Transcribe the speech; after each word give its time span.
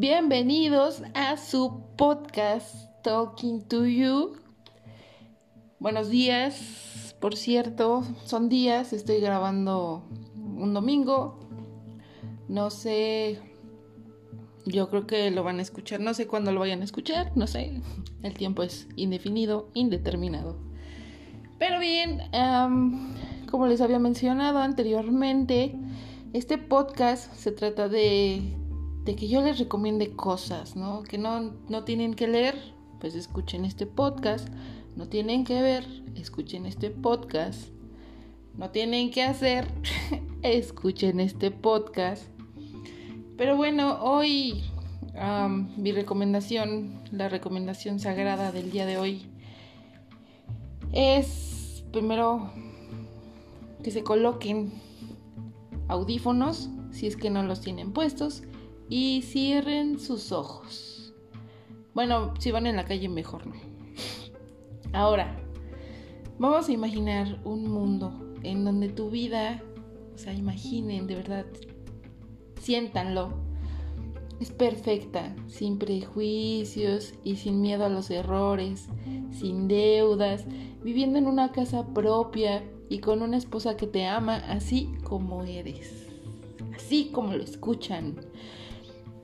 Bienvenidos 0.00 1.02
a 1.14 1.36
su 1.36 1.82
podcast 1.96 2.86
Talking 3.02 3.62
to 3.62 3.84
You. 3.84 4.36
Buenos 5.80 6.08
días, 6.08 7.16
por 7.18 7.34
cierto, 7.34 8.04
son 8.24 8.48
días, 8.48 8.92
estoy 8.92 9.18
grabando 9.18 10.04
un 10.36 10.72
domingo. 10.72 11.40
No 12.46 12.70
sé, 12.70 13.40
yo 14.66 14.88
creo 14.88 15.08
que 15.08 15.32
lo 15.32 15.42
van 15.42 15.58
a 15.58 15.62
escuchar, 15.62 15.98
no 15.98 16.14
sé 16.14 16.28
cuándo 16.28 16.52
lo 16.52 16.60
vayan 16.60 16.80
a 16.82 16.84
escuchar, 16.84 17.32
no 17.36 17.48
sé, 17.48 17.82
el 18.22 18.34
tiempo 18.34 18.62
es 18.62 18.86
indefinido, 18.94 19.68
indeterminado. 19.74 20.60
Pero 21.58 21.80
bien, 21.80 22.20
como 23.50 23.66
les 23.66 23.80
había 23.80 23.98
mencionado 23.98 24.60
anteriormente, 24.60 25.74
este 26.34 26.56
podcast 26.56 27.34
se 27.34 27.50
trata 27.50 27.88
de, 27.88 28.54
que 29.16 29.28
yo 29.28 29.42
les 29.42 29.58
recomiende 29.58 30.10
cosas, 30.10 30.76
¿no? 30.76 31.02
Que 31.02 31.18
no, 31.18 31.54
no 31.68 31.84
tienen 31.84 32.14
que 32.14 32.28
leer, 32.28 32.56
pues 33.00 33.14
escuchen 33.14 33.64
este 33.64 33.86
podcast. 33.86 34.48
No 34.96 35.08
tienen 35.08 35.44
que 35.44 35.62
ver, 35.62 35.84
escuchen 36.14 36.66
este 36.66 36.90
podcast. 36.90 37.70
No 38.54 38.70
tienen 38.70 39.10
que 39.10 39.22
hacer, 39.22 39.68
escuchen 40.42 41.20
este 41.20 41.50
podcast. 41.50 42.24
Pero 43.36 43.56
bueno, 43.56 43.98
hoy 44.02 44.64
mi 45.76 45.92
recomendación, 45.92 47.00
la 47.10 47.28
recomendación 47.28 47.98
sagrada 47.98 48.52
del 48.52 48.70
día 48.70 48.86
de 48.86 48.98
hoy, 48.98 49.26
es 50.92 51.84
primero 51.92 52.50
que 53.82 53.90
se 53.90 54.02
coloquen 54.02 54.72
audífonos 55.88 56.68
si 56.90 57.06
es 57.06 57.16
que 57.16 57.30
no 57.30 57.42
los 57.42 57.60
tienen 57.60 57.92
puestos 57.92 58.42
y 58.88 59.22
cierren 59.22 59.98
sus 59.98 60.32
ojos. 60.32 61.12
Bueno, 61.94 62.34
si 62.38 62.50
van 62.50 62.66
en 62.66 62.76
la 62.76 62.84
calle 62.84 63.08
mejor 63.08 63.46
no. 63.46 63.54
Ahora, 64.92 65.36
vamos 66.38 66.68
a 66.68 66.72
imaginar 66.72 67.40
un 67.44 67.68
mundo 67.68 68.36
en 68.42 68.64
donde 68.64 68.88
tu 68.88 69.10
vida, 69.10 69.62
o 70.14 70.18
sea, 70.18 70.32
imaginen 70.32 71.06
de 71.06 71.16
verdad, 71.16 71.46
siéntanlo, 72.60 73.32
es 74.40 74.50
perfecta, 74.52 75.34
sin 75.48 75.78
prejuicios 75.78 77.14
y 77.24 77.36
sin 77.36 77.60
miedo 77.60 77.84
a 77.84 77.88
los 77.88 78.10
errores, 78.10 78.88
sin 79.32 79.66
deudas, 79.66 80.46
viviendo 80.82 81.18
en 81.18 81.26
una 81.26 81.50
casa 81.50 81.86
propia 81.92 82.62
y 82.88 83.00
con 83.00 83.22
una 83.22 83.36
esposa 83.36 83.76
que 83.76 83.86
te 83.86 84.06
ama 84.06 84.36
así 84.36 84.92
como 85.02 85.42
eres, 85.42 86.06
así 86.74 87.10
como 87.12 87.34
lo 87.34 87.42
escuchan. 87.42 88.14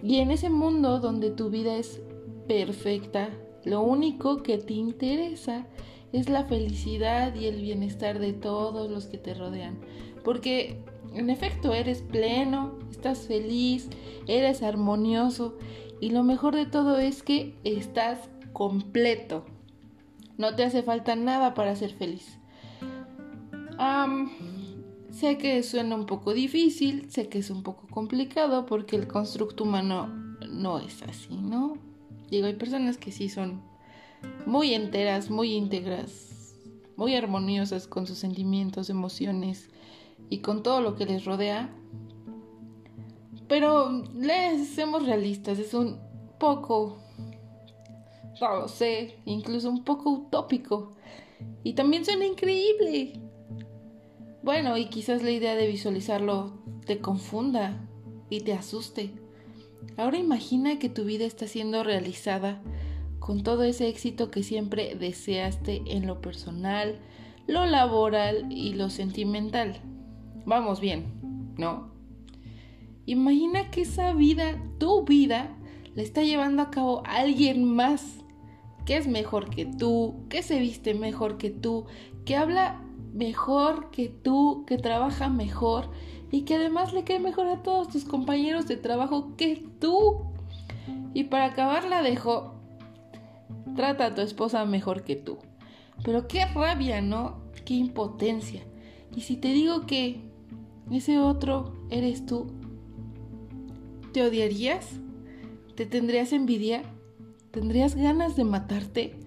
Y 0.05 0.19
en 0.19 0.31
ese 0.31 0.51
mundo 0.51 1.01
donde 1.01 1.31
tu 1.31 1.49
vida 1.49 1.77
es 1.77 2.03
perfecta, 2.47 3.31
lo 3.65 3.81
único 3.81 4.43
que 4.43 4.59
te 4.59 4.75
interesa 4.75 5.67
es 6.13 6.29
la 6.29 6.45
felicidad 6.45 7.35
y 7.35 7.47
el 7.47 7.63
bienestar 7.63 8.19
de 8.19 8.35
todos 8.35 8.91
los 8.91 9.07
que 9.07 9.17
te 9.17 9.33
rodean. 9.33 9.81
Porque 10.23 10.85
en 11.15 11.31
efecto 11.31 11.73
eres 11.73 12.03
pleno, 12.03 12.79
estás 12.91 13.27
feliz, 13.27 13.89
eres 14.29 14.63
armonioso 14.63 15.57
y 16.03 16.11
lo 16.11 16.23
mejor 16.23 16.55
de 16.55 16.67
todo 16.67 16.99
es 16.99 17.23
que 17.23 17.57
estás 17.65 18.29
completo. 18.53 19.47
No 20.37 20.55
te 20.55 20.65
hace 20.65 20.83
falta 20.83 21.17
nada 21.17 21.55
para 21.55 21.77
ser 21.77 21.95
feliz. 21.95 22.39
Sé 25.15 25.39
que 25.39 25.63
suena 25.63 25.95
un 25.95 26.07
poco 26.07 26.35
difícil, 26.35 27.11
sé 27.11 27.29
que 27.29 27.39
es 27.39 27.51
un 27.51 27.63
poco 27.63 27.87
complicado 27.89 28.67
porque 28.67 28.97
el 28.97 29.07
constructo 29.07 29.65
humano 29.65 30.09
no 30.51 30.81
es 30.81 31.03
así, 31.03 31.37
¿no? 31.37 31.79
Digo, 32.31 32.47
hay 32.47 32.55
personas 32.55 32.97
que 32.97 33.13
sí 33.13 33.29
son 33.29 33.63
muy 34.45 34.75
enteras, 34.75 35.31
muy 35.31 35.53
íntegras, 35.53 36.57
muy 36.97 37.15
armoniosas 37.15 37.87
con 37.87 38.07
sus 38.07 38.19
sentimientos, 38.19 38.91
emociones 38.91 39.71
y 40.31 40.39
con 40.39 40.63
todo 40.63 40.81
lo 40.81 40.97
que 40.97 41.07
les 41.07 41.25
rodea. 41.25 41.73
Pero 43.47 44.03
les 44.15 44.69
seamos 44.69 45.07
realistas, 45.07 45.59
es 45.59 45.75
un 45.75 46.01
poco, 46.41 46.99
no 48.41 48.67
sé, 48.67 49.17
incluso 49.27 49.71
un 49.71 49.85
poco 49.85 50.11
utópico. 50.11 50.93
Y 51.63 51.75
también 51.75 52.05
suena 52.05 52.27
increíble. 52.27 53.24
Bueno, 54.45 54.77
y 54.77 54.91
quizás 54.91 55.23
la 55.23 55.31
idea 55.31 55.55
de 55.55 55.67
visualizarlo 55.67 56.53
te 56.85 56.99
confunda 56.99 57.89
y 58.29 58.43
te 58.43 58.53
asuste. 58.53 59.15
Ahora 59.97 60.19
imagina 60.19 60.79
que 60.79 60.91
tu 60.91 61.05
vida 61.05 61.25
está 61.25 61.47
siendo 61.47 61.83
realizada 61.83 62.61
con 63.21 63.43
todo 63.43 63.63
ese 63.63 63.89
éxito 63.89 64.31
que 64.31 64.43
siempre 64.43 64.97
deseaste 64.97 65.81
en 65.87 66.07
lo 66.07 66.21
personal, 66.21 67.01
lo 67.47 67.65
laboral 67.65 68.53
y 68.53 68.75
lo 68.75 68.91
sentimental. 68.91 69.81
Vamos 70.45 70.79
bien, 70.79 71.55
¿no? 71.57 71.95
Imagina 73.07 73.71
que 73.71 73.81
esa 73.81 74.13
vida, 74.13 74.63
tu 74.77 75.07
vida, 75.07 75.57
la 75.95 76.03
está 76.03 76.23
llevando 76.23 76.61
a 76.61 76.71
cabo 76.71 77.03
alguien 77.07 77.65
más, 77.65 78.19
que 78.85 78.99
es 78.99 79.07
mejor 79.07 79.49
que 79.49 79.65
tú, 79.65 80.27
que 80.29 80.43
se 80.43 80.61
viste 80.61 80.93
mejor 80.93 81.39
que 81.39 81.49
tú, 81.49 81.87
que 82.27 82.37
habla 82.37 82.84
mejor 83.15 83.91
que 83.91 84.09
tú, 84.09 84.65
que 84.67 84.77
trabaja 84.77 85.29
mejor 85.29 85.89
y 86.31 86.43
que 86.43 86.57
además 86.57 86.93
le 86.93 87.05
cae 87.05 87.21
mejor 87.21 87.47
a 87.47 87.63
todos 87.63 87.89
tus 87.89 88.05
compañeros 88.05 88.67
de 88.67 88.77
trabajo 88.77 89.37
que 89.37 89.65
tú. 89.81 90.33
Y 91.15 91.25
para 91.25 91.47
acabar 91.47 91.85
la 91.85 92.03
dejo, 92.03 92.55
trata 93.77 94.07
a 94.07 94.15
tu 94.15 94.21
esposa 94.21 94.65
mejor 94.65 95.05
que 95.05 95.15
tú. 95.15 95.39
Pero 96.03 96.27
qué 96.27 96.45
rabia, 96.45 97.01
¿no? 97.01 97.41
Qué 97.65 97.75
impotencia. 97.75 98.63
Y 99.15 99.21
si 99.21 99.37
te 99.37 99.49
digo 99.49 99.87
que 99.87 100.21
ese 100.91 101.21
otro 101.21 101.73
eres 101.91 102.27
tú, 102.27 102.49
¿te 104.13 104.23
odiarías? 104.23 104.91
¿Te 105.77 105.87
tendrías 105.87 106.33
envidia? 106.33 106.83
¿Tendrías 107.53 107.95
ganas 107.95 108.35
de 108.35 108.43
matarte? 108.43 109.24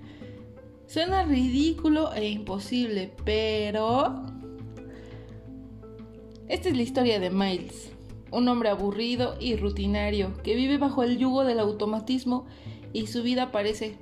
Suena 0.87 1.23
ridículo 1.23 2.13
e 2.13 2.29
imposible, 2.29 3.13
pero 3.25 4.23
esta 6.47 6.69
es 6.69 6.77
la 6.77 6.83
historia 6.83 7.19
de 7.19 7.29
Miles, 7.29 7.91
un 8.31 8.47
hombre 8.47 8.69
aburrido 8.69 9.35
y 9.37 9.57
rutinario 9.57 10.33
que 10.43 10.55
vive 10.55 10.77
bajo 10.77 11.03
el 11.03 11.17
yugo 11.17 11.43
del 11.43 11.59
automatismo 11.59 12.45
y 12.93 13.07
su 13.07 13.21
vida 13.21 13.51
parece... 13.51 13.97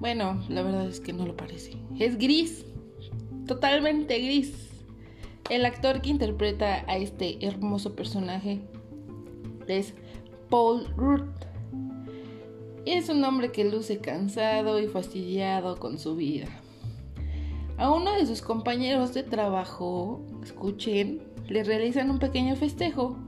Bueno, 0.00 0.42
la 0.48 0.62
verdad 0.62 0.88
es 0.88 1.00
que 1.00 1.12
no 1.12 1.26
lo 1.26 1.36
parece. 1.36 1.72
Es 1.98 2.16
gris, 2.16 2.64
totalmente 3.46 4.18
gris. 4.18 4.70
El 5.50 5.66
actor 5.66 6.00
que 6.00 6.08
interpreta 6.08 6.84
a 6.86 6.96
este 6.96 7.44
hermoso 7.46 7.94
personaje 7.94 8.60
es 9.66 9.92
Paul 10.48 10.86
Rudd. 10.96 11.47
Es 12.90 13.10
un 13.10 13.22
hombre 13.22 13.52
que 13.52 13.66
luce 13.66 13.98
cansado 13.98 14.80
y 14.80 14.88
fastidiado 14.88 15.78
con 15.78 15.98
su 15.98 16.16
vida. 16.16 16.46
A 17.76 17.90
uno 17.90 18.14
de 18.14 18.24
sus 18.24 18.40
compañeros 18.40 19.12
de 19.12 19.22
trabajo, 19.22 20.22
escuchen, 20.42 21.20
le 21.48 21.64
realizan 21.64 22.10
un 22.10 22.18
pequeño 22.18 22.56
festejo 22.56 23.18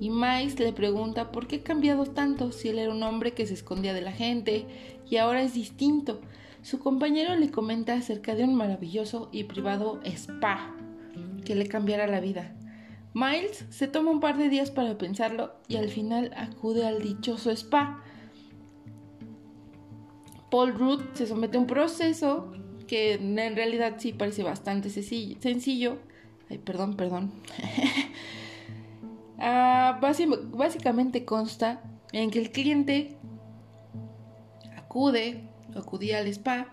y 0.00 0.08
Miles 0.08 0.58
le 0.58 0.72
pregunta 0.72 1.30
por 1.30 1.46
qué 1.46 1.56
ha 1.56 1.62
cambiado 1.62 2.06
tanto 2.06 2.52
si 2.52 2.70
él 2.70 2.78
era 2.78 2.90
un 2.90 3.02
hombre 3.02 3.32
que 3.32 3.44
se 3.44 3.52
escondía 3.52 3.92
de 3.92 4.00
la 4.00 4.12
gente 4.12 4.64
y 5.10 5.18
ahora 5.18 5.42
es 5.42 5.52
distinto. 5.52 6.22
Su 6.62 6.78
compañero 6.78 7.36
le 7.36 7.50
comenta 7.50 7.92
acerca 7.92 8.34
de 8.34 8.44
un 8.44 8.54
maravilloso 8.54 9.28
y 9.30 9.44
privado 9.44 10.00
spa 10.04 10.74
que 11.44 11.54
le 11.54 11.68
cambiará 11.68 12.06
la 12.06 12.20
vida. 12.20 12.56
Miles 13.12 13.66
se 13.68 13.88
toma 13.88 14.10
un 14.10 14.20
par 14.20 14.38
de 14.38 14.48
días 14.48 14.70
para 14.70 14.96
pensarlo 14.96 15.52
y 15.68 15.76
al 15.76 15.90
final 15.90 16.32
acude 16.34 16.86
al 16.86 17.02
dichoso 17.02 17.50
spa. 17.50 18.02
Paul 20.50 20.74
Rudd 20.74 21.00
se 21.14 21.26
somete 21.26 21.56
a 21.56 21.60
un 21.60 21.66
proceso 21.66 22.52
que 22.86 23.14
en 23.14 23.56
realidad 23.56 23.96
sí 23.98 24.12
parece 24.12 24.42
bastante 24.42 24.90
sencillo 24.90 25.98
Ay, 26.48 26.58
perdón, 26.58 26.96
perdón. 26.96 27.32
Ah, 29.38 30.00
básicamente 30.00 31.26
consta 31.26 31.82
en 32.12 32.30
que 32.30 32.38
el 32.38 32.52
cliente 32.52 33.18
acude, 34.78 35.50
acudía 35.76 36.20
al 36.20 36.26
spa, 36.28 36.72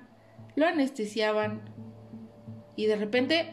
lo 0.56 0.66
anestesiaban 0.66 1.62
y 2.78 2.86
de 2.86 2.96
repente 2.96 3.50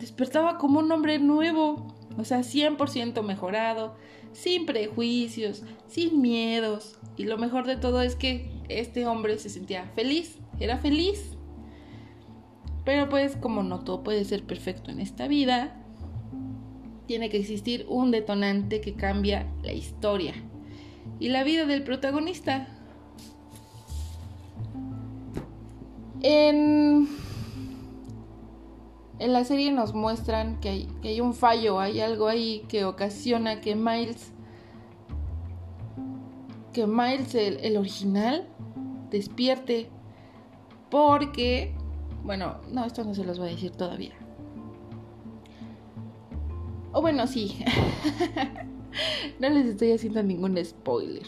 despertaba 0.00 0.58
como 0.58 0.80
un 0.80 0.90
hombre 0.90 1.20
nuevo, 1.20 1.94
o 2.18 2.24
sea, 2.24 2.40
100% 2.40 3.22
mejorado, 3.22 3.94
sin 4.32 4.66
prejuicios, 4.66 5.62
sin 5.86 6.20
miedos. 6.20 6.98
Y 7.16 7.24
lo 7.24 7.38
mejor 7.38 7.66
de 7.66 7.76
todo 7.76 8.02
es 8.02 8.16
que 8.16 8.50
este 8.68 9.06
hombre 9.06 9.38
se 9.38 9.50
sentía 9.50 9.90
feliz, 9.94 10.38
era 10.58 10.78
feliz. 10.78 11.36
Pero 12.84 13.08
pues 13.08 13.36
como 13.36 13.62
no 13.62 13.80
todo 13.80 14.02
puede 14.02 14.24
ser 14.24 14.44
perfecto 14.44 14.90
en 14.90 15.00
esta 15.00 15.28
vida, 15.28 15.76
tiene 17.06 17.28
que 17.28 17.38
existir 17.38 17.86
un 17.88 18.10
detonante 18.10 18.80
que 18.80 18.94
cambia 18.94 19.46
la 19.62 19.72
historia. 19.72 20.34
y 21.18 21.28
la 21.28 21.44
vida 21.44 21.66
del 21.66 21.82
protagonista. 21.82 22.68
En, 26.22 27.08
en 29.20 29.34
la 29.34 29.44
serie 29.44 29.70
nos 29.70 29.92
muestran 29.92 30.58
que 30.60 30.70
hay, 30.70 30.88
que 31.02 31.08
hay 31.08 31.20
un 31.20 31.34
fallo, 31.34 31.78
hay 31.78 32.00
algo 32.00 32.26
ahí 32.26 32.64
que 32.68 32.86
ocasiona 32.86 33.60
que 33.60 33.76
Miles, 33.76 34.32
que 36.72 36.86
Miles, 36.86 37.34
el, 37.34 37.76
original, 37.76 38.48
despierte 39.10 39.90
porque, 40.90 41.74
bueno, 42.24 42.62
no, 42.72 42.86
esto 42.86 43.04
no 43.04 43.14
se 43.14 43.24
los 43.24 43.38
voy 43.38 43.48
a 43.48 43.50
decir 43.52 43.72
todavía. 43.72 44.14
O 46.92 47.02
bueno, 47.02 47.26
sí. 47.26 47.62
no 49.38 49.50
les 49.50 49.66
estoy 49.66 49.92
haciendo 49.92 50.22
ningún 50.22 50.56
spoiler. 50.64 51.26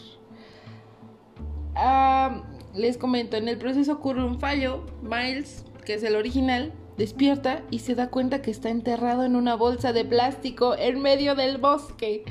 les 2.73 2.97
comento, 2.97 3.37
en 3.37 3.47
el 3.47 3.59
proceso 3.59 3.93
ocurre 3.93 4.25
un 4.25 4.39
fallo. 4.39 4.83
Miles, 5.03 5.63
que 5.85 5.93
es 5.93 6.03
el 6.03 6.15
original, 6.15 6.73
despierta 6.97 7.63
y 7.71 7.79
se 7.79 7.95
da 7.95 8.09
cuenta 8.09 8.41
que 8.41 8.51
está 8.51 8.69
enterrado 8.69 9.23
en 9.23 9.35
una 9.35 9.55
bolsa 9.55 9.93
de 9.93 10.05
plástico 10.05 10.75
en 10.77 11.01
medio 11.01 11.35
del 11.35 11.57
bosque. 11.57 12.23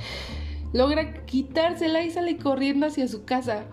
Logra 0.72 1.24
quitársela 1.24 2.02
y 2.04 2.10
sale 2.10 2.38
corriendo 2.38 2.86
hacia 2.86 3.08
su 3.08 3.24
casa. 3.24 3.66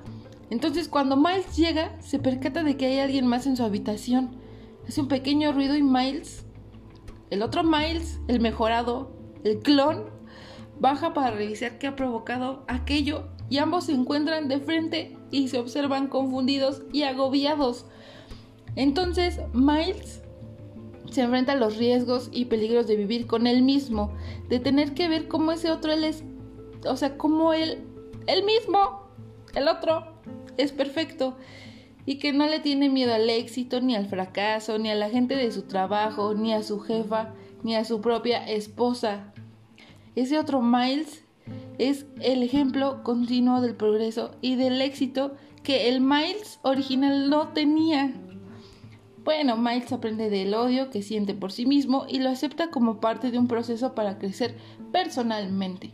Entonces 0.50 0.88
cuando 0.90 1.16
Miles 1.16 1.56
llega, 1.56 2.00
se 2.02 2.20
percata 2.20 2.64
de 2.64 2.76
que 2.76 2.88
hay 2.88 3.00
alguien 3.00 3.28
más 3.28 3.46
en 3.46 3.56
su 3.56 3.64
habitación. 3.64 4.38
Hace 4.88 5.02
un 5.02 5.08
pequeño 5.08 5.52
ruido 5.52 5.76
y 5.76 5.84
Miles, 5.84 6.46
el 7.30 7.44
otro 7.44 7.64
Miles, 7.64 8.20
el 8.28 8.40
mejorado, 8.40 9.12
el 9.44 9.60
clon, 9.60 10.06
baja 10.80 11.14
para 11.14 11.32
revisar 11.32 11.78
qué 11.78 11.88
ha 11.88 11.96
provocado 11.96 12.64
aquello 12.68 13.28
y 13.50 13.58
ambos 13.58 13.86
se 13.86 13.92
encuentran 13.92 14.48
de 14.48 14.60
frente 14.60 15.18
y 15.30 15.50
se 15.50 15.60
observan 15.60 16.08
confundidos 16.08 16.82
y 16.92 17.04
agobiados. 17.04 17.86
Entonces 18.76 19.40
Miles 19.54 20.19
se 21.12 21.22
enfrenta 21.22 21.54
a 21.54 21.56
los 21.56 21.78
riesgos 21.78 22.30
y 22.32 22.46
peligros 22.46 22.88
de 22.88 22.96
vivir 22.96 23.28
con 23.28 23.48
él 23.48 23.62
mismo, 23.62 24.14
de 24.48 24.60
tener 24.60 24.94
que 24.94 25.08
ver 25.08 25.28
cómo 25.28 25.52
ese 25.52 25.72
otro 25.72 25.92
él 25.92 26.04
es, 26.04 26.24
o 26.86 26.96
sea, 26.96 27.18
cómo 27.18 27.54
él, 27.54 27.84
él 28.28 28.44
mismo, 28.44 29.08
el 29.56 29.68
otro, 29.68 30.20
es 30.58 30.72
perfecto 30.72 31.36
y 32.06 32.16
que 32.16 32.34
no 32.34 32.48
le 32.48 32.60
tiene 32.60 32.90
miedo 32.90 33.14
al 33.14 33.30
éxito, 33.30 33.82
ni 33.82 33.96
al 33.96 34.08
fracaso, 34.08 34.80
ni 34.80 34.90
a 34.90 34.96
la 34.96 35.10
gente 35.10 35.36
de 35.36 35.52
su 35.52 35.64
trabajo, 35.64 36.34
ni 36.34 36.54
a 36.54 36.64
su 36.64 36.80
jefa, 36.80 37.34
ni 37.64 37.76
a 37.76 37.86
su 37.86 38.02
propia 38.02 38.50
esposa. 38.50 39.32
Ese 40.16 40.40
otro 40.40 40.62
Miles 40.62 41.24
es 41.78 42.08
el 42.22 42.42
ejemplo 42.44 43.04
continuo 43.04 43.62
del 43.62 43.76
progreso 43.76 44.32
y 44.42 44.56
del 44.56 44.82
éxito 44.82 45.36
que 45.62 45.88
el 45.88 46.02
Miles 46.02 46.60
original 46.64 47.30
no 47.30 47.50
tenía. 47.50 48.12
Bueno, 49.24 49.58
Miles 49.58 49.92
aprende 49.92 50.30
del 50.30 50.54
odio 50.54 50.90
que 50.90 51.02
siente 51.02 51.34
por 51.34 51.52
sí 51.52 51.66
mismo 51.66 52.06
y 52.08 52.20
lo 52.20 52.30
acepta 52.30 52.70
como 52.70 53.00
parte 53.00 53.32
de 53.32 53.40
un 53.40 53.48
proceso 53.48 53.94
para 53.94 54.18
crecer 54.18 54.58
personalmente. 54.92 55.92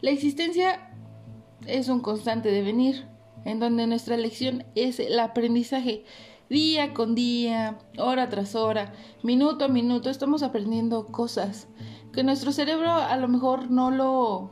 La 0.00 0.10
existencia 0.10 0.90
es 1.66 1.88
un 1.88 2.00
constante 2.00 2.50
devenir, 2.50 3.06
en 3.44 3.60
donde 3.60 3.86
nuestra 3.86 4.16
lección 4.16 4.64
es 4.74 5.00
el 5.00 5.18
aprendizaje. 5.18 6.04
Día 6.48 6.94
con 6.94 7.14
día, 7.14 7.78
hora 7.98 8.28
tras 8.28 8.54
hora, 8.54 8.92
minuto 9.22 9.66
a 9.66 9.68
minuto, 9.68 10.10
estamos 10.10 10.42
aprendiendo 10.42 11.06
cosas 11.06 11.68
que 12.12 12.24
nuestro 12.24 12.50
cerebro 12.50 12.90
a 12.92 13.16
lo 13.16 13.28
mejor 13.28 13.70
no 13.70 13.90
lo, 13.90 14.50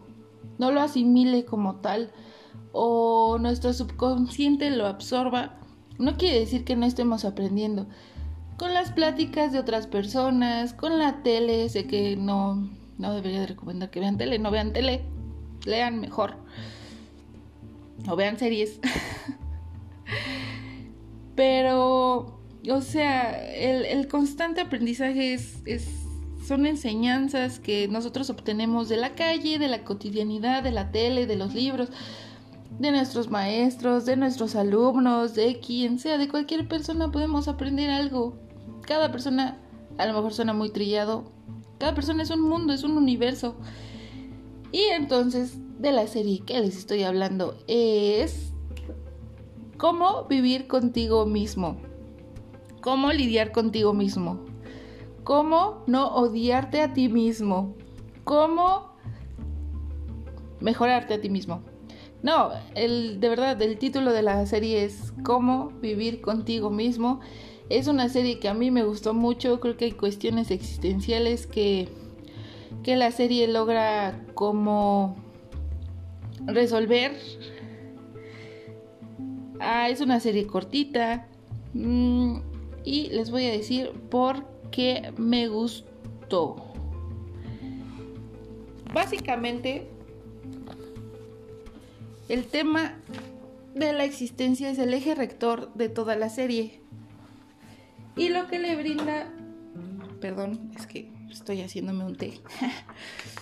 no 0.59 0.71
lo 0.71 0.81
asimile 0.81 1.45
como 1.45 1.77
tal 1.77 2.13
o 2.73 3.39
nuestro 3.41 3.73
subconsciente 3.73 4.71
lo 4.71 4.87
absorba. 4.87 5.59
No 5.99 6.17
quiere 6.17 6.39
decir 6.39 6.65
que 6.65 6.77
no 6.77 6.87
estemos 6.87 7.25
aprendiendo. 7.25 7.87
Con 8.57 8.75
las 8.75 8.93
pláticas 8.93 9.53
de 9.53 9.59
otras 9.59 9.87
personas, 9.87 10.73
con 10.73 10.99
la 10.99 11.23
tele, 11.23 11.69
sé 11.69 11.87
que 11.87 12.17
no, 12.17 12.69
no 12.99 13.15
debería 13.15 13.41
de 13.41 13.47
recomendar 13.49 13.91
que 13.91 14.01
vean 14.01 14.19
tele, 14.19 14.39
no 14.39 14.51
vean 14.51 14.73
tele, 14.73 15.03
lean 15.65 16.01
mejor 16.01 16.35
o 18.09 18.17
vean 18.17 18.39
series. 18.39 18.81
Pero, 21.37 22.41
o 22.69 22.81
sea, 22.81 23.31
el, 23.55 24.09
constante 24.09 24.61
aprendizaje 24.61 25.35
es, 25.35 25.63
son 26.47 26.67
enseñanzas 26.67 27.61
que 27.61 27.87
nosotros 27.89 28.31
obtenemos 28.31 28.89
de 28.89 28.97
la 28.97 29.15
calle, 29.15 29.59
de 29.59 29.69
la 29.69 29.85
cotidianidad, 29.85 30.63
de 30.63 30.73
la 30.73 30.91
tele, 30.91 31.27
de 31.27 31.37
los 31.37 31.55
libros, 31.55 31.91
de 32.79 32.93
nuestros 32.93 33.31
maestros, 33.31 34.07
de 34.07 34.17
nuestros 34.17 34.55
alumnos, 34.55 35.35
de 35.35 35.61
quien 35.61 35.99
sea, 35.99 36.19
de 36.19 36.29
cualquier 36.29 36.69
persona 36.69 37.11
podemos 37.11 37.49
aprender 37.49 37.91
algo. 37.91 38.39
Cada 38.83 39.11
persona, 39.11 39.59
a 39.99 40.07
lo 40.07 40.15
mejor 40.15 40.33
suena 40.33 40.53
muy 40.53 40.71
trillado, 40.71 41.25
cada 41.79 41.95
persona 41.95 42.23
es 42.23 42.31
un 42.31 42.43
mundo, 42.43 42.73
es 42.73 42.85
un 42.85 42.97
universo. 42.97 43.57
Y 44.71 44.83
entonces 44.93 45.59
de 45.79 45.93
la 45.93 46.07
serie 46.07 46.41
que 46.41 46.61
les 46.61 46.77
estoy 46.77 47.03
hablando 47.03 47.57
es 47.67 48.53
cómo 49.77 50.25
vivir 50.25 50.67
contigo 50.67 51.27
mismo, 51.27 51.77
cómo 52.81 53.13
lidiar 53.13 53.53
contigo 53.53 53.95
mismo, 53.95 54.41
cómo 55.25 55.85
no 55.87 56.15
odiarte 56.15 56.83
a 56.83 56.93
ti 56.93 57.09
mismo, 57.09 57.75
cómo 58.25 58.93
mejorarte 60.61 61.15
a 61.15 61.21
ti 61.21 61.31
mismo. 61.31 61.63
No, 62.23 62.51
el, 62.75 63.21
de 63.21 63.29
verdad, 63.29 63.61
el 63.63 63.79
título 63.79 64.13
de 64.13 64.23
la 64.23 64.45
serie 64.47 64.85
es 64.85 65.13
Cómo 65.23 65.71
vivir 65.81 66.21
contigo 66.21 66.71
mismo. 66.71 67.21
Es 67.71 67.87
una 67.87 68.09
serie 68.09 68.41
que 68.41 68.49
a 68.49 68.55
mí 68.55 68.71
me 68.71 68.83
gustó 68.83 69.15
mucho, 69.15 69.61
creo 69.61 69.77
que 69.77 69.87
hay 69.87 69.93
cuestiones 69.93 70.51
existenciales 70.51 71.47
que, 71.47 71.89
que 72.83 72.97
la 72.97 73.13
serie 73.13 73.47
logra 73.47 74.25
como 74.35 75.17
resolver. 76.47 77.17
Ah, 79.61 79.89
es 79.89 80.01
una 80.01 80.19
serie 80.19 80.47
cortita. 80.47 81.29
Mm, 81.75 82.39
y 82.85 83.09
les 83.09 83.31
voy 83.31 83.45
a 83.47 83.53
decir 83.53 83.93
por 84.11 84.45
qué 84.71 85.13
me 85.19 85.49
gustó. 85.49 86.57
Básicamente, 88.93 89.89
el 92.29 92.47
tema 92.47 92.95
de 93.75 93.93
la 93.93 94.05
existencia 94.05 94.71
es 94.71 94.79
el 94.79 94.93
eje 94.93 95.15
rector 95.15 95.73
de 95.75 95.89
toda 95.89 96.17
la 96.17 96.29
serie. 96.29 96.81
Y 98.17 98.29
lo 98.31 98.49
que 98.49 98.59
le 98.59 98.77
brinda... 98.77 99.33
Perdón, 100.21 100.73
es 100.77 100.87
que 100.87 101.11
estoy 101.31 101.63
haciéndome 101.63 102.05
un 102.05 102.17
té. 102.17 102.41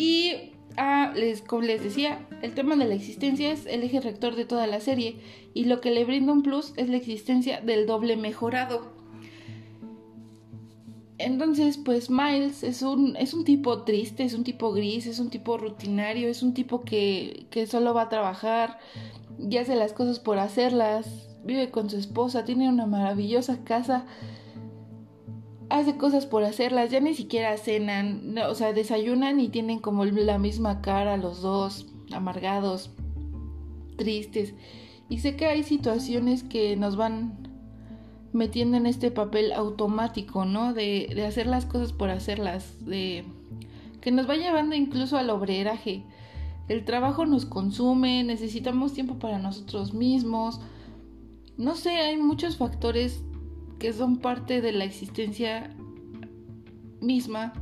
Y 0.00 0.52
ah, 0.76 1.12
les, 1.16 1.42
como 1.42 1.62
les 1.62 1.82
decía, 1.82 2.24
el 2.40 2.54
tema 2.54 2.76
de 2.76 2.84
la 2.84 2.94
existencia 2.94 3.50
es 3.50 3.66
el 3.66 3.82
eje 3.82 4.00
rector 4.00 4.36
de 4.36 4.44
toda 4.44 4.68
la 4.68 4.78
serie 4.78 5.16
y 5.54 5.64
lo 5.64 5.80
que 5.80 5.90
le 5.90 6.04
brinda 6.04 6.32
un 6.32 6.44
plus 6.44 6.72
es 6.76 6.88
la 6.88 6.96
existencia 6.96 7.60
del 7.60 7.84
doble 7.84 8.16
mejorado. 8.16 8.97
Entonces, 11.18 11.78
pues 11.78 12.10
Miles 12.10 12.62
es 12.62 12.82
un, 12.82 13.16
es 13.16 13.34
un 13.34 13.44
tipo 13.44 13.82
triste, 13.82 14.22
es 14.24 14.34
un 14.34 14.44
tipo 14.44 14.72
gris, 14.72 15.06
es 15.06 15.18
un 15.18 15.30
tipo 15.30 15.58
rutinario, 15.58 16.28
es 16.28 16.42
un 16.42 16.54
tipo 16.54 16.82
que, 16.82 17.46
que 17.50 17.66
solo 17.66 17.92
va 17.92 18.02
a 18.02 18.08
trabajar 18.08 18.78
y 19.38 19.56
hace 19.56 19.74
las 19.74 19.92
cosas 19.92 20.20
por 20.20 20.38
hacerlas, 20.38 21.28
vive 21.44 21.70
con 21.70 21.90
su 21.90 21.96
esposa, 21.96 22.44
tiene 22.44 22.68
una 22.68 22.86
maravillosa 22.86 23.64
casa 23.64 24.06
hace 25.70 25.96
cosas 25.96 26.26
por 26.26 26.44
hacerlas, 26.44 26.90
ya 26.90 27.00
ni 27.00 27.14
siquiera 27.14 27.56
cenan, 27.56 28.36
o 28.38 28.54
sea, 28.54 28.72
desayunan 28.72 29.40
y 29.40 29.48
tienen 29.48 29.80
como 29.80 30.04
la 30.04 30.38
misma 30.38 30.80
cara 30.80 31.16
los 31.16 31.42
dos, 31.42 31.86
amargados, 32.12 32.90
tristes. 33.96 34.54
Y 35.08 35.18
sé 35.18 35.36
que 35.36 35.46
hay 35.46 35.62
situaciones 35.62 36.42
que 36.42 36.76
nos 36.76 36.96
van 36.96 37.47
metiendo 38.32 38.76
en 38.76 38.86
este 38.86 39.10
papel 39.10 39.52
automático, 39.52 40.44
¿no? 40.44 40.74
De, 40.74 41.10
de 41.14 41.26
hacer 41.26 41.46
las 41.46 41.66
cosas 41.66 41.92
por 41.92 42.10
hacerlas, 42.10 42.84
de 42.84 43.24
que 44.00 44.10
nos 44.10 44.28
va 44.28 44.36
llevando 44.36 44.74
incluso 44.74 45.16
al 45.16 45.30
obreraje. 45.30 46.04
El 46.68 46.84
trabajo 46.84 47.24
nos 47.24 47.46
consume, 47.46 48.24
necesitamos 48.24 48.92
tiempo 48.92 49.18
para 49.18 49.38
nosotros 49.38 49.94
mismos. 49.94 50.60
No 51.56 51.74
sé, 51.74 51.90
hay 51.90 52.16
muchos 52.18 52.56
factores 52.56 53.22
que 53.78 53.92
son 53.92 54.18
parte 54.18 54.60
de 54.60 54.72
la 54.72 54.84
existencia 54.84 55.74
misma 57.00 57.52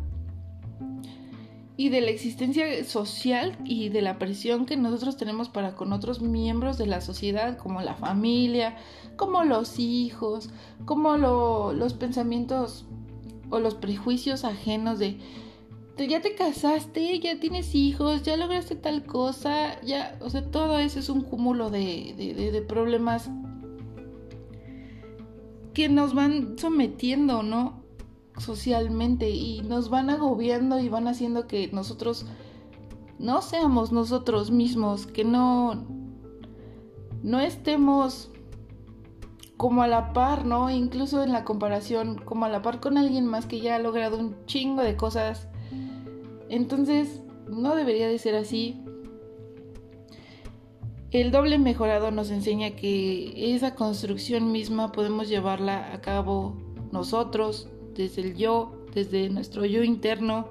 y 1.77 1.91
de 1.91 2.01
la 2.01 2.11
existencia 2.11 2.85
social 2.85 3.57
y 3.65 3.91
de 3.91 4.01
la 4.01 4.19
presión 4.19 4.65
que 4.65 4.77
nosotros 4.77 5.17
tenemos 5.17 5.49
para 5.49 5.75
con 5.75 5.93
otros 5.93 6.23
miembros 6.23 6.79
de 6.79 6.87
la 6.87 7.01
sociedad, 7.01 7.59
como 7.59 7.83
la 7.83 7.95
familia, 7.95 8.77
como 9.17 9.45
los 9.45 9.79
hijos, 9.79 10.49
como 10.87 11.17
los 11.17 11.95
pensamientos 11.95 12.87
o 13.51 13.61
los 13.61 13.75
prejuicios 13.75 14.45
ajenos 14.45 14.99
de 14.99 15.19
ya 16.05 16.21
te 16.21 16.35
casaste, 16.35 17.19
ya 17.21 17.41
tienes 17.41 17.75
hijos, 17.75 18.23
ya 18.23 18.37
lograste 18.37 18.75
tal 18.75 19.07
cosa, 19.07 19.81
ya, 19.81 20.19
o 20.21 20.29
sea, 20.29 20.45
todo 20.51 20.79
eso 20.79 20.99
es 20.99 21.09
un 21.09 21.23
cúmulo 21.23 21.71
de, 21.71 22.15
de, 22.17 22.53
de 22.53 22.63
problemas 22.63 23.31
que 25.73 25.89
nos 25.89 26.15
van 26.15 26.59
sometiendo, 26.59 27.43
¿no? 27.43 27.86
Socialmente 28.39 29.31
y 29.31 29.63
nos 29.63 29.89
van 29.89 30.11
agobiando 30.11 30.79
y 30.79 30.89
van 30.89 31.09
haciendo 31.09 31.47
que 31.47 31.69
nosotros 31.73 32.27
no 33.19 33.41
seamos 33.43 33.93
nosotros 33.93 34.51
mismos, 34.51 35.07
que 35.07 35.25
no, 35.25 35.87
no 37.23 37.41
estemos 37.41 38.31
como 39.57 39.83
a 39.83 39.89
la 39.89 40.13
par, 40.13 40.45
¿no? 40.45 40.71
Incluso 40.71 41.23
en 41.23 41.33
la 41.33 41.45
comparación, 41.45 42.17
como 42.19 42.45
a 42.45 42.49
la 42.49 42.63
par 42.63 42.81
con 42.81 42.99
alguien 42.99 43.27
más 43.27 43.47
que 43.47 43.61
ya 43.61 43.77
ha 43.77 43.79
logrado 43.79 44.19
un 44.19 44.37
chingo 44.47 44.83
de 44.83 44.97
cosas. 44.97 45.49
Entonces, 46.49 47.23
no 47.49 47.75
debería 47.75 48.09
de 48.09 48.19
ser 48.19 48.35
así. 48.35 48.83
El 51.11 51.31
doble 51.31 51.59
mejorado 51.59 52.11
nos 52.11 52.31
enseña 52.31 52.73
que 52.73 53.55
esa 53.55 53.75
construcción 53.75 54.53
misma 54.53 54.93
podemos 54.93 55.29
llevarla 55.29 55.95
a 55.95 56.01
cabo 56.01 56.57
nosotros, 56.93 57.71
desde 57.97 58.23
el 58.23 58.37
yo, 58.37 58.87
desde 58.95 59.29
nuestro 59.31 59.65
yo 59.65 59.83
interno. 59.83 60.49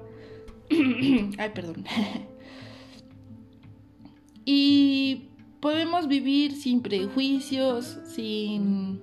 Ay, 1.38 1.50
perdón. 1.54 1.84
y 4.44 5.28
podemos 5.60 6.08
vivir 6.08 6.52
sin 6.52 6.80
prejuicios, 6.80 7.98
sin, 8.06 9.00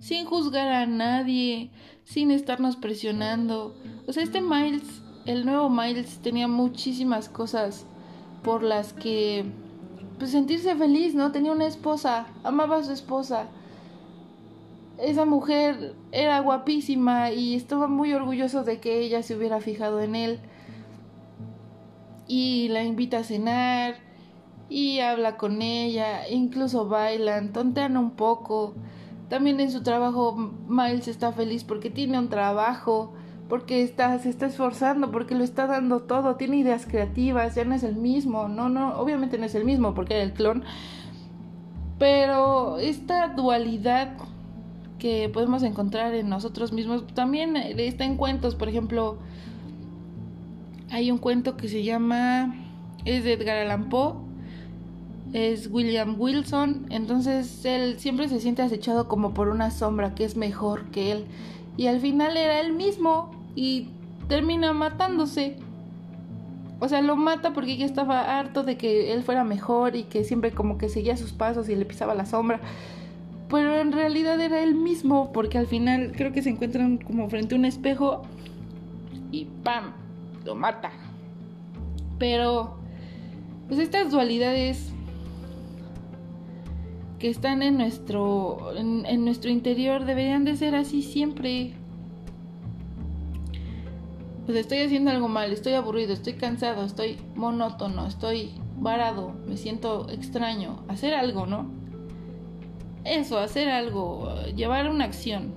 sin 0.00 0.24
juzgar 0.24 0.68
a 0.68 0.86
nadie, 0.86 1.70
sin 2.04 2.30
estarnos 2.30 2.76
presionando. 2.76 3.74
O 4.06 4.12
sea, 4.12 4.22
este 4.22 4.40
Miles, 4.40 5.02
el 5.26 5.44
nuevo 5.44 5.70
Miles, 5.70 6.18
tenía 6.22 6.48
muchísimas 6.48 7.28
cosas 7.28 7.86
por 8.42 8.62
las 8.62 8.92
que 8.92 9.44
pues 10.18 10.32
sentirse 10.32 10.74
feliz, 10.76 11.14
¿no? 11.14 11.32
Tenía 11.32 11.52
una 11.52 11.66
esposa, 11.66 12.26
amaba 12.44 12.76
a 12.76 12.84
su 12.84 12.92
esposa. 12.92 13.48
Esa 15.02 15.24
mujer 15.24 15.94
era 16.12 16.40
guapísima 16.40 17.30
y 17.30 17.54
estaba 17.54 17.88
muy 17.88 18.12
orgulloso 18.12 18.64
de 18.64 18.80
que 18.80 19.00
ella 19.00 19.22
se 19.22 19.36
hubiera 19.36 19.60
fijado 19.60 20.00
en 20.00 20.14
él. 20.14 20.40
Y 22.26 22.68
la 22.68 22.84
invita 22.84 23.18
a 23.18 23.24
cenar 23.24 23.96
y 24.68 25.00
habla 25.00 25.36
con 25.36 25.62
ella, 25.62 26.28
incluso 26.28 26.88
bailan, 26.88 27.52
tontean 27.52 27.96
un 27.96 28.12
poco. 28.12 28.74
También 29.28 29.58
en 29.60 29.70
su 29.70 29.82
trabajo 29.82 30.36
Miles 30.68 31.08
está 31.08 31.32
feliz 31.32 31.64
porque 31.64 31.90
tiene 31.90 32.18
un 32.18 32.28
trabajo, 32.28 33.12
porque 33.48 33.82
está, 33.82 34.18
se 34.18 34.28
está 34.28 34.46
esforzando, 34.46 35.10
porque 35.10 35.34
lo 35.34 35.42
está 35.42 35.66
dando 35.66 36.02
todo, 36.02 36.36
tiene 36.36 36.58
ideas 36.58 36.86
creativas, 36.86 37.56
ya 37.56 37.64
no 37.64 37.74
es 37.74 37.82
el 37.82 37.96
mismo, 37.96 38.48
no, 38.48 38.68
no, 38.68 38.94
obviamente 39.00 39.38
no 39.38 39.46
es 39.46 39.54
el 39.54 39.64
mismo 39.64 39.94
porque 39.94 40.14
era 40.14 40.22
el 40.22 40.32
clon. 40.32 40.62
Pero 41.98 42.78
esta 42.78 43.28
dualidad 43.28 44.16
que 45.00 45.28
podemos 45.28 45.64
encontrar 45.64 46.14
en 46.14 46.28
nosotros 46.28 46.72
mismos 46.72 47.04
también 47.14 47.56
está 47.56 48.04
en 48.04 48.16
cuentos, 48.16 48.54
por 48.54 48.68
ejemplo, 48.68 49.18
hay 50.90 51.10
un 51.10 51.18
cuento 51.18 51.56
que 51.56 51.68
se 51.68 51.82
llama 51.82 52.54
es 53.04 53.24
de 53.24 53.32
Edgar 53.32 53.56
Allan 53.56 53.88
Poe 53.88 54.14
es 55.32 55.68
William 55.70 56.16
Wilson, 56.18 56.86
entonces 56.90 57.64
él 57.64 57.98
siempre 57.98 58.28
se 58.28 58.40
siente 58.40 58.62
acechado 58.62 59.08
como 59.08 59.32
por 59.32 59.48
una 59.48 59.70
sombra 59.70 60.14
que 60.14 60.24
es 60.24 60.36
mejor 60.36 60.90
que 60.90 61.12
él 61.12 61.26
y 61.76 61.86
al 61.86 62.00
final 62.00 62.36
era 62.36 62.60
él 62.60 62.72
mismo 62.72 63.30
y 63.54 63.88
termina 64.28 64.72
matándose. 64.72 65.56
O 66.78 66.88
sea, 66.88 67.02
lo 67.02 67.16
mata 67.16 67.52
porque 67.52 67.76
ya 67.76 67.84
estaba 67.84 68.38
harto 68.38 68.62
de 68.62 68.76
que 68.76 69.12
él 69.12 69.22
fuera 69.22 69.44
mejor 69.44 69.96
y 69.96 70.04
que 70.04 70.24
siempre 70.24 70.52
como 70.52 70.78
que 70.78 70.88
seguía 70.88 71.16
sus 71.16 71.32
pasos 71.32 71.68
y 71.68 71.76
le 71.76 71.84
pisaba 71.84 72.14
la 72.14 72.26
sombra. 72.26 72.60
Pero 73.50 73.80
en 73.80 73.92
realidad 73.92 74.40
era 74.40 74.62
él 74.62 74.74
mismo 74.74 75.32
porque 75.32 75.58
al 75.58 75.66
final 75.66 76.12
creo 76.16 76.32
que 76.32 76.42
se 76.42 76.50
encuentran 76.50 76.98
como 76.98 77.28
frente 77.28 77.54
a 77.54 77.58
un 77.58 77.64
espejo 77.64 78.22
y 79.32 79.46
¡pam! 79.64 79.92
lo 80.44 80.54
mata. 80.54 80.92
Pero 82.18 82.78
pues 83.68 83.80
estas 83.80 84.10
dualidades 84.10 84.92
que 87.18 87.28
están 87.28 87.62
en 87.62 87.76
nuestro, 87.76 88.72
en, 88.76 89.24
nuestro 89.24 89.50
interior 89.50 90.04
deberían 90.04 90.44
de 90.44 90.56
ser 90.56 90.74
así 90.74 91.02
siempre. 91.02 91.74
Pues 94.46 94.56
estoy 94.56 94.78
haciendo 94.78 95.10
algo 95.10 95.28
mal, 95.28 95.52
estoy 95.52 95.74
aburrido, 95.74 96.12
estoy 96.12 96.32
cansado, 96.32 96.84
estoy 96.84 97.18
monótono, 97.36 98.06
estoy 98.06 98.50
varado, 98.78 99.34
me 99.46 99.56
siento 99.56 100.08
extraño. 100.08 100.82
Hacer 100.88 101.14
algo, 101.14 101.46
¿no? 101.46 101.79
Eso, 103.04 103.38
hacer 103.38 103.68
algo, 103.68 104.34
llevar 104.54 104.90
una 104.90 105.04
acción. 105.04 105.52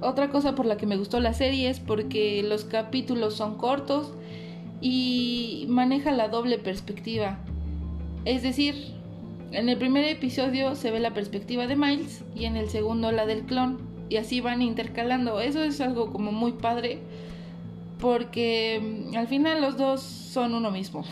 otra 0.00 0.30
cosa 0.30 0.54
por 0.54 0.66
la 0.66 0.76
que 0.76 0.86
me 0.86 0.96
gustó 0.96 1.20
la 1.20 1.32
serie 1.32 1.70
es 1.70 1.80
porque 1.80 2.42
los 2.42 2.64
capítulos 2.64 3.34
son 3.34 3.56
cortos 3.56 4.12
y 4.80 5.66
maneja 5.68 6.12
la 6.12 6.28
doble 6.28 6.58
perspectiva. 6.58 7.38
Es 8.24 8.42
decir, 8.42 8.94
en 9.52 9.68
el 9.68 9.78
primer 9.78 10.04
episodio 10.04 10.74
se 10.74 10.90
ve 10.90 11.00
la 11.00 11.14
perspectiva 11.14 11.66
de 11.66 11.76
Miles 11.76 12.24
y 12.34 12.46
en 12.46 12.56
el 12.56 12.68
segundo 12.68 13.12
la 13.12 13.26
del 13.26 13.44
clon 13.44 13.78
y 14.08 14.16
así 14.16 14.40
van 14.40 14.62
intercalando. 14.62 15.40
Eso 15.40 15.62
es 15.62 15.80
algo 15.80 16.12
como 16.12 16.32
muy 16.32 16.52
padre 16.52 17.00
porque 18.00 19.08
mm, 19.10 19.16
al 19.16 19.28
final 19.28 19.60
los 19.60 19.76
dos 19.76 20.02
son 20.02 20.54
uno 20.54 20.70
mismo. 20.70 21.04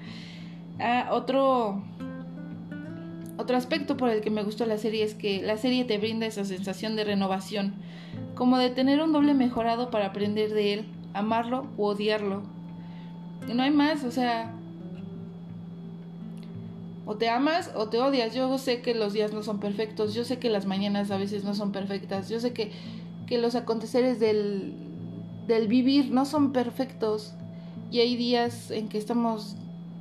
ah, 0.80 1.08
otro 1.12 1.82
otro 3.36 3.56
aspecto 3.56 3.96
por 3.96 4.10
el 4.10 4.20
que 4.20 4.30
me 4.30 4.42
gustó 4.42 4.66
la 4.66 4.78
serie 4.78 5.04
es 5.04 5.14
que 5.14 5.42
la 5.42 5.56
serie 5.56 5.84
te 5.84 5.98
brinda 5.98 6.26
esa 6.26 6.44
sensación 6.44 6.96
de 6.96 7.04
renovación, 7.04 7.74
como 8.34 8.58
de 8.58 8.70
tener 8.70 9.02
un 9.02 9.12
doble 9.12 9.34
mejorado 9.34 9.90
para 9.90 10.06
aprender 10.06 10.52
de 10.52 10.74
él, 10.74 10.86
amarlo 11.14 11.66
u 11.76 11.84
odiarlo. 11.84 12.42
Y 13.48 13.54
no 13.54 13.62
hay 13.62 13.70
más, 13.70 14.04
o 14.04 14.10
sea, 14.10 14.54
o 17.06 17.16
te 17.16 17.28
amas 17.28 17.70
o 17.74 17.88
te 17.88 17.98
odias. 18.00 18.34
Yo 18.34 18.56
sé 18.58 18.80
que 18.80 18.94
los 18.94 19.12
días 19.12 19.32
no 19.32 19.42
son 19.42 19.60
perfectos, 19.60 20.14
yo 20.14 20.24
sé 20.24 20.38
que 20.38 20.50
las 20.50 20.66
mañanas 20.66 21.10
a 21.10 21.16
veces 21.16 21.44
no 21.44 21.54
son 21.54 21.72
perfectas, 21.72 22.28
yo 22.28 22.40
sé 22.40 22.52
que, 22.52 22.72
que 23.26 23.38
los 23.38 23.54
aconteceres 23.54 24.20
del, 24.20 24.74
del 25.46 25.68
vivir 25.68 26.10
no 26.10 26.24
son 26.24 26.52
perfectos 26.52 27.34
y 27.90 28.00
hay 28.00 28.16
días 28.16 28.70
en 28.70 28.88
que 28.88 28.98
estamos 28.98 29.56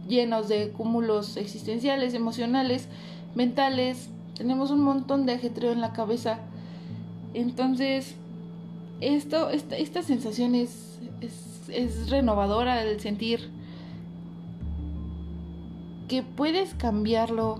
llenos 0.07 0.47
de 0.47 0.69
cúmulos 0.71 1.37
existenciales, 1.37 2.13
emocionales, 2.13 2.87
mentales, 3.35 4.09
tenemos 4.35 4.71
un 4.71 4.81
montón 4.81 5.25
de 5.25 5.33
ajetreo 5.33 5.71
en 5.71 5.81
la 5.81 5.93
cabeza. 5.93 6.39
Entonces, 7.33 8.15
esto, 9.01 9.49
esta, 9.49 9.77
esta 9.77 10.01
sensación 10.03 10.55
es, 10.55 10.99
renovadora 12.09 12.83
el 12.83 12.99
sentir 12.99 13.49
que 16.07 16.23
puedes 16.23 16.73
cambiarlo, 16.75 17.57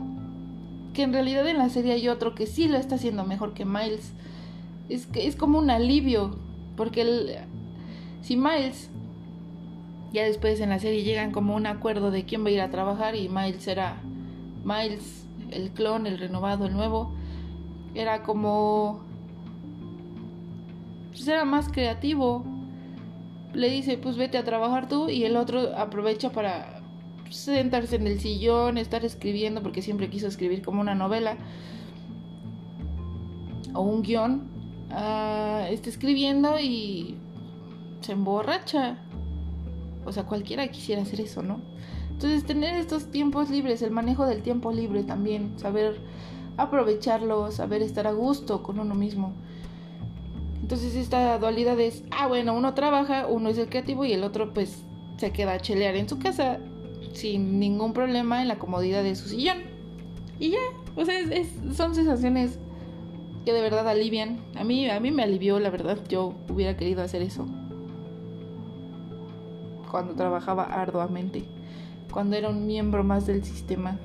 que 0.94 1.04
en 1.04 1.14
realidad 1.14 1.48
en 1.48 1.58
la 1.58 1.70
serie 1.70 1.94
hay 1.94 2.08
otro 2.08 2.36
que 2.36 2.46
sí 2.46 2.68
lo 2.68 2.78
está 2.78 2.96
haciendo 2.96 3.24
mejor 3.24 3.54
que 3.54 3.66
Miles. 3.66 4.12
Es 4.90 5.08
que 5.08 5.28
es 5.28 5.36
como 5.36 5.58
un 5.58 5.70
alivio, 5.70 6.38
porque 6.76 7.02
el, 7.02 7.36
si 8.22 8.38
Miles 8.38 8.90
ya 10.14 10.24
después 10.24 10.60
en 10.60 10.70
la 10.70 10.80
serie 10.80 11.04
llegan 11.04 11.32
como 11.32 11.56
un 11.56 11.66
acuerdo 11.66 12.12
de 12.12 12.24
quién 12.24 12.44
va 12.44 12.50
a 12.50 12.52
ir 12.52 12.62
a 12.62 12.70
trabajar 12.70 13.16
y 13.16 13.30
Miles 13.30 13.68
era 13.68 13.98
Miles, 14.64 15.23
el 15.54 15.72
clon, 15.72 16.08
el 16.08 16.20
renovado, 16.20 16.66
el 16.66 16.74
nuevo, 16.74 17.14
era 17.96 18.24
como 18.24 19.04
pues 21.14 21.28
era 21.28 21.46
más 21.46 21.70
creativo. 21.70 22.44
Le 23.54 23.70
dice, 23.70 23.98
pues 23.98 24.18
vete 24.18 24.38
a 24.40 24.44
trabajar 24.44 24.88
tú 24.88 25.10
y 25.10 25.26
el 25.26 25.38
otro 25.38 25.78
aprovecha 25.78 26.32
para 26.32 26.82
sentarse 27.30 27.96
en 27.96 28.08
el 28.08 28.20
sillón, 28.20 28.78
estar 28.78 29.06
escribiendo, 29.06 29.62
porque 29.62 29.82
siempre 29.82 30.10
quiso 30.10 30.28
escribir 30.28 30.64
como 30.64 30.82
una 30.82 30.96
novela 30.96 31.38
o 33.76 33.82
un 33.82 34.02
guion, 34.02 34.50
uh, 34.90 35.66
está 35.72 35.90
escribiendo 35.90 36.60
y 36.60 37.18
se 38.02 38.14
emborracha. 38.14 38.98
O 40.06 40.12
sea, 40.12 40.24
cualquiera 40.24 40.68
quisiera 40.68 41.04
hacer 41.04 41.22
eso, 41.22 41.44
¿no? 41.44 41.62
Entonces, 42.24 42.48
tener 42.48 42.76
estos 42.76 43.12
tiempos 43.12 43.50
libres, 43.50 43.82
el 43.82 43.92
manejo 43.92 44.26
del 44.26 44.44
tiempo 44.44 44.72
libre 44.72 45.04
también, 45.04 45.60
saber 45.60 46.00
aprovecharlo, 46.56 47.52
saber 47.52 47.82
estar 47.82 48.08
a 48.08 48.14
gusto 48.14 48.64
con 48.64 48.80
uno 48.80 48.96
mismo. 48.96 49.34
Entonces, 50.62 50.96
esta 50.96 51.38
dualidad 51.38 51.78
es, 51.82 52.06
ah, 52.12 52.30
bueno, 52.30 52.54
uno 52.54 52.74
trabaja, 52.76 53.28
uno 53.28 53.50
es 53.50 53.58
el 53.58 53.68
creativo 53.68 54.06
y 54.06 54.14
el 54.14 54.24
otro 54.24 54.54
pues 54.54 54.86
se 55.18 55.32
queda 55.34 55.52
a 55.52 55.60
chelear 55.60 55.98
en 55.98 56.08
su 56.08 56.18
casa 56.18 56.60
sin 57.12 57.60
ningún 57.60 57.92
problema 57.92 58.42
en 58.42 58.48
la 58.48 58.58
comodidad 58.58 59.04
de 59.04 59.16
su 59.16 59.28
sillón. 59.28 59.58
Y 60.40 60.52
ya, 60.52 60.60
o 60.96 61.04
sea, 61.04 61.20
son 61.74 61.94
sensaciones 61.94 62.58
que 63.44 63.52
de 63.52 63.62
verdad 63.62 63.86
alivian. 63.86 64.40
A 64.56 64.64
mí, 64.64 64.90
a 64.90 64.98
mí 65.02 65.12
me 65.12 65.24
alivió, 65.24 65.60
la 65.60 65.70
verdad, 65.70 65.98
yo 66.08 66.36
hubiera 66.48 66.78
querido 66.78 67.04
hacer 67.04 67.22
eso. 67.22 67.46
cuando 69.92 70.16
trabajaba 70.16 70.64
arduamente, 70.64 71.46
cuando 72.14 72.36
era 72.36 72.50
un 72.50 72.68
miembro 72.68 73.04
más 73.04 73.26
del 73.26 73.44
sistema. 73.44 73.98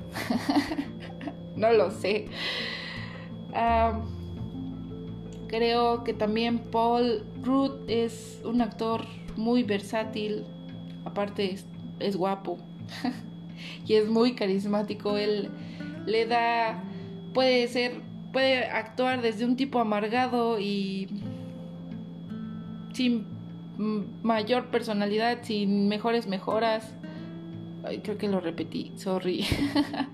no 1.55 1.71
lo 1.71 1.91
sé. 1.91 2.27
creo 5.47 6.03
que 6.03 6.13
también 6.13 6.59
Paul 6.59 7.23
Rudd 7.43 7.87
es 7.87 8.41
un 8.43 8.61
actor 8.61 9.05
muy 9.35 9.63
versátil, 9.63 10.45
aparte 11.05 11.55
es, 11.99 12.15
guapo 12.15 12.57
y 13.85 13.93
es 13.93 14.09
muy 14.09 14.33
carismático. 14.33 15.17
Él 15.17 15.49
le 16.05 16.25
da, 16.25 16.83
puede 17.33 17.67
ser, 17.67 18.01
puede 18.33 18.65
actuar 18.65 19.21
desde 19.21 19.45
un 19.45 19.55
tipo 19.55 19.79
amargado 19.79 20.59
y 20.59 21.07
sin 22.93 23.25
mayor 24.23 24.65
personalidad, 24.65 25.39
sin 25.43 25.87
mejores 25.87 26.27
mejoras. 26.27 26.93
Creo 28.03 28.17
que 28.17 28.27
lo 28.27 28.39
repetí, 28.39 28.91
sorry. 28.95 29.45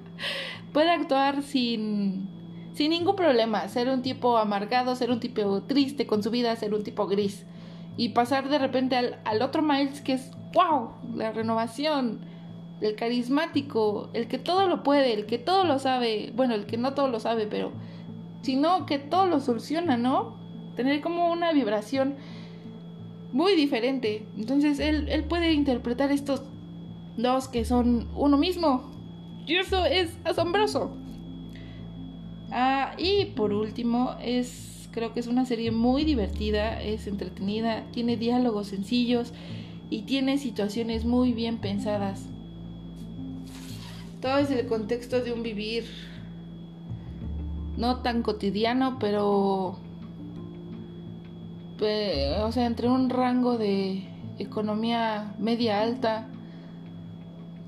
puede 0.74 0.92
actuar 0.92 1.42
sin 1.44 2.30
sin 2.74 2.90
ningún 2.90 3.16
problema, 3.16 3.70
ser 3.70 3.88
un 3.88 4.02
tipo 4.02 4.38
amargado, 4.38 4.96
ser 4.96 5.10
un 5.10 5.22
tipo 5.22 5.64
triste 5.64 6.06
con 6.06 6.22
su 6.22 6.30
vida, 6.30 6.54
ser 6.58 6.74
un 6.74 6.84
tipo 6.84 7.08
gris 7.08 7.46
y 7.96 8.10
pasar 8.10 8.50
de 8.50 8.60
repente 8.60 8.98
al, 8.98 9.20
al 9.24 9.42
otro 9.42 9.62
Miles 9.62 10.02
que 10.02 10.14
es, 10.14 10.32
wow, 10.54 10.90
la 11.16 11.32
renovación, 11.32 12.20
el 12.82 12.96
carismático, 12.96 14.10
el 14.14 14.28
que 14.28 14.38
todo 14.38 14.68
lo 14.68 14.84
puede, 14.84 15.14
el 15.14 15.26
que 15.26 15.38
todo 15.38 15.64
lo 15.64 15.80
sabe, 15.80 16.34
bueno, 16.36 16.54
el 16.54 16.66
que 16.66 16.76
no 16.76 16.94
todo 16.94 17.08
lo 17.08 17.22
sabe, 17.22 17.48
pero 17.48 17.72
sino 18.42 18.86
que 18.86 19.00
todo 19.00 19.26
lo 19.26 19.40
soluciona, 19.40 19.96
¿no? 19.96 20.36
Tener 20.76 21.00
como 21.00 21.32
una 21.32 21.54
vibración 21.54 22.16
muy 23.32 23.56
diferente. 23.56 24.26
Entonces 24.38 24.80
él, 24.80 25.08
él 25.10 25.24
puede 25.24 25.54
interpretar 25.54 26.12
estos 26.12 26.44
dos 27.18 27.48
que 27.48 27.66
son 27.66 28.08
uno 28.16 28.38
mismo. 28.38 28.92
Y 29.46 29.56
eso 29.56 29.86
es 29.86 30.12
asombroso. 30.24 30.92
Ah, 32.52 32.94
y 32.98 33.26
por 33.36 33.54
último 33.54 34.16
es 34.22 34.76
Creo 34.96 35.12
que 35.12 35.20
es 35.20 35.28
una 35.28 35.44
serie 35.44 35.72
muy 35.72 36.06
divertida, 36.06 36.82
es 36.82 37.06
entretenida, 37.08 37.84
tiene 37.92 38.16
diálogos 38.16 38.68
sencillos 38.68 39.34
y 39.90 40.04
tiene 40.04 40.38
situaciones 40.38 41.04
muy 41.04 41.34
bien 41.34 41.58
pensadas. 41.58 42.28
Todo 44.22 44.38
es 44.38 44.50
el 44.52 44.66
contexto 44.68 45.22
de 45.22 45.34
un 45.34 45.44
vivir 45.44 45.84
no 47.76 47.98
tan 48.04 48.24
cotidiano, 48.24 48.98
pero 48.98 49.78
o 52.46 52.52
sea, 52.54 52.66
entre 52.66 52.88
un 52.88 53.10
rango 53.10 53.58
de 53.58 54.08
economía 54.40 55.36
media 55.40 55.82
alta. 55.82 56.30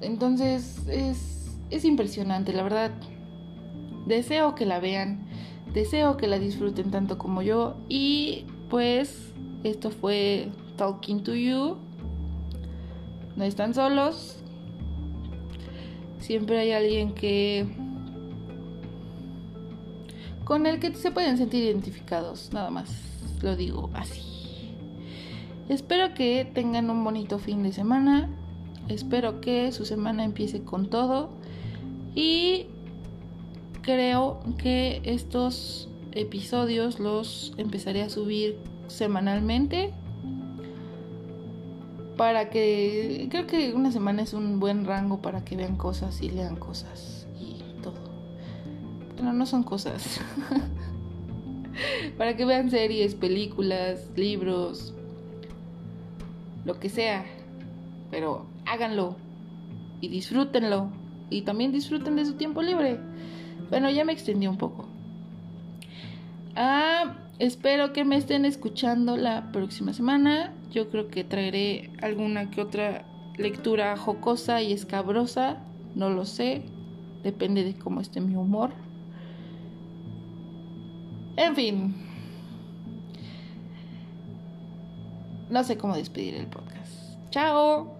Entonces 0.01 0.87
es, 0.87 1.57
es 1.69 1.85
impresionante, 1.85 2.53
la 2.53 2.63
verdad. 2.63 2.91
Deseo 4.05 4.55
que 4.55 4.65
la 4.65 4.79
vean. 4.79 5.27
Deseo 5.73 6.17
que 6.17 6.27
la 6.27 6.39
disfruten 6.39 6.91
tanto 6.91 7.17
como 7.17 7.41
yo. 7.41 7.75
Y 7.89 8.45
pues 8.69 9.33
esto 9.63 9.91
fue 9.91 10.49
Talking 10.77 11.23
to 11.23 11.35
You. 11.35 11.77
No 13.35 13.43
están 13.43 13.73
solos. 13.73 14.41
Siempre 16.19 16.59
hay 16.59 16.71
alguien 16.71 17.13
que... 17.13 17.67
Con 20.43 20.65
el 20.65 20.79
que 20.79 20.93
se 20.95 21.11
pueden 21.11 21.37
sentir 21.37 21.63
identificados. 21.63 22.51
Nada 22.53 22.69
más. 22.69 22.89
Lo 23.41 23.55
digo 23.55 23.89
así. 23.93 24.21
Espero 25.69 26.13
que 26.13 26.49
tengan 26.53 26.89
un 26.89 27.03
bonito 27.03 27.39
fin 27.39 27.61
de 27.61 27.73
semana. 27.73 28.29
Espero 28.89 29.41
que 29.41 29.71
su 29.71 29.85
semana 29.85 30.23
empiece 30.23 30.61
con 30.61 30.89
todo. 30.89 31.29
Y 32.15 32.67
creo 33.81 34.39
que 34.57 35.01
estos 35.03 35.89
episodios 36.13 36.99
los 36.99 37.53
empezaré 37.57 38.01
a 38.01 38.09
subir 38.09 38.57
semanalmente 38.87 39.93
para 42.17 42.49
que 42.49 43.27
creo 43.29 43.45
que 43.45 43.73
una 43.73 43.91
semana 43.91 44.23
es 44.23 44.33
un 44.33 44.59
buen 44.59 44.85
rango 44.85 45.21
para 45.21 45.45
que 45.45 45.55
vean 45.55 45.77
cosas 45.77 46.21
y 46.21 46.29
lean 46.29 46.55
cosas 46.55 47.27
y 47.39 47.61
todo. 47.83 47.93
Pero 49.15 49.31
no 49.33 49.45
son 49.45 49.63
cosas. 49.63 50.19
para 52.17 52.35
que 52.35 52.45
vean 52.45 52.71
series, 52.71 53.13
películas, 53.13 54.09
libros, 54.15 54.93
lo 56.65 56.79
que 56.79 56.89
sea. 56.89 57.25
Pero 58.09 58.47
háganlo 58.67 59.15
y 60.01 60.09
disfrútenlo 60.09 60.89
y 61.29 61.41
también 61.41 61.71
disfruten 61.71 62.15
de 62.15 62.25
su 62.25 62.33
tiempo 62.33 62.61
libre. 62.61 62.99
Bueno, 63.69 63.89
ya 63.89 64.05
me 64.05 64.13
extendí 64.13 64.47
un 64.47 64.57
poco. 64.57 64.87
Ah, 66.55 67.17
espero 67.39 67.93
que 67.93 68.05
me 68.05 68.17
estén 68.17 68.45
escuchando 68.45 69.17
la 69.17 69.51
próxima 69.51 69.93
semana. 69.93 70.53
Yo 70.71 70.89
creo 70.89 71.09
que 71.09 71.23
traeré 71.23 71.91
alguna 72.01 72.49
que 72.49 72.61
otra 72.61 73.05
lectura 73.37 73.95
jocosa 73.97 74.61
y 74.61 74.73
escabrosa. 74.73 75.57
No 75.95 76.09
lo 76.09 76.25
sé. 76.25 76.63
Depende 77.23 77.63
de 77.63 77.75
cómo 77.75 78.01
esté 78.01 78.21
mi 78.21 78.35
humor. 78.35 78.71
En 81.35 81.55
fin. 81.55 81.95
No 85.49 85.63
sé 85.63 85.77
cómo 85.77 85.95
despedir 85.95 86.35
el 86.35 86.47
podcast. 86.47 87.19
Chao. 87.29 87.96